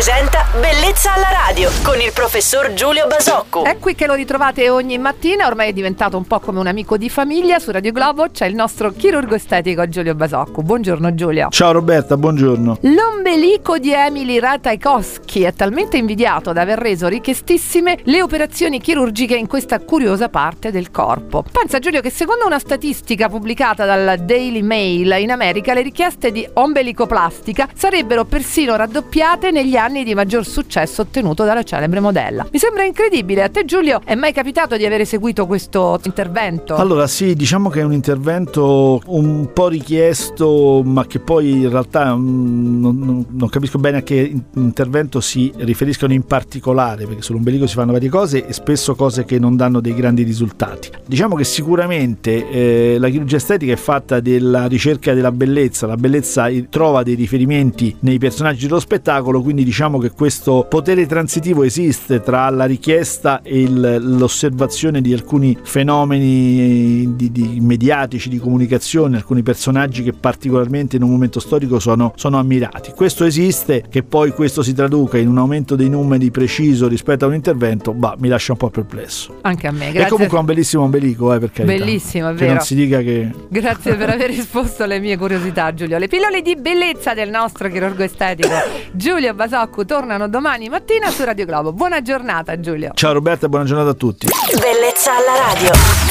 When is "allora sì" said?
36.76-37.34